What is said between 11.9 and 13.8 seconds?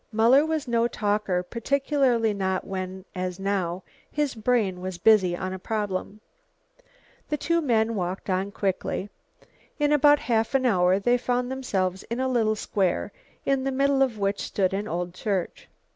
in a little square in the